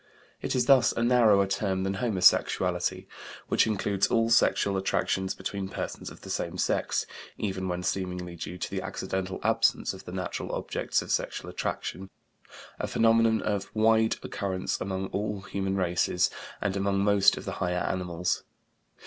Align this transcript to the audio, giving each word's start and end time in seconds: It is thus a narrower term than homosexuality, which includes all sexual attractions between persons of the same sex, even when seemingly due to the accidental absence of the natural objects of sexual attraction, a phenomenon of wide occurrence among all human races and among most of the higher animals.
It 0.41 0.55
is 0.55 0.65
thus 0.65 0.91
a 0.93 1.03
narrower 1.03 1.45
term 1.45 1.83
than 1.83 1.93
homosexuality, 2.01 3.05
which 3.49 3.67
includes 3.67 4.07
all 4.07 4.31
sexual 4.31 4.75
attractions 4.75 5.35
between 5.35 5.69
persons 5.69 6.09
of 6.09 6.21
the 6.21 6.31
same 6.31 6.57
sex, 6.57 7.05
even 7.37 7.67
when 7.67 7.83
seemingly 7.83 8.35
due 8.35 8.57
to 8.57 8.71
the 8.71 8.81
accidental 8.81 9.39
absence 9.43 9.93
of 9.93 10.05
the 10.05 10.11
natural 10.11 10.53
objects 10.55 11.03
of 11.03 11.11
sexual 11.11 11.51
attraction, 11.51 12.09
a 12.79 12.87
phenomenon 12.87 13.43
of 13.43 13.69
wide 13.75 14.15
occurrence 14.23 14.81
among 14.81 15.05
all 15.11 15.41
human 15.41 15.75
races 15.75 16.31
and 16.61 16.75
among 16.75 17.03
most 17.03 17.37
of 17.37 17.45
the 17.45 17.51
higher 17.61 17.77
animals. 17.85 18.41